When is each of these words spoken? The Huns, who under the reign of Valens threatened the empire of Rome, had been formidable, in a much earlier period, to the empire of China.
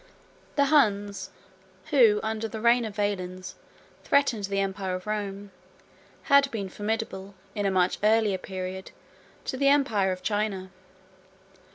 The 0.55 0.65
Huns, 0.73 1.29
who 1.91 2.19
under 2.23 2.47
the 2.47 2.59
reign 2.59 2.85
of 2.85 2.95
Valens 2.95 3.53
threatened 4.03 4.45
the 4.45 4.57
empire 4.59 4.95
of 4.95 5.05
Rome, 5.05 5.51
had 6.23 6.49
been 6.49 6.69
formidable, 6.69 7.35
in 7.53 7.67
a 7.67 7.69
much 7.69 7.99
earlier 8.03 8.39
period, 8.39 8.89
to 9.45 9.57
the 9.57 9.67
empire 9.67 10.11
of 10.11 10.23
China. 10.23 10.71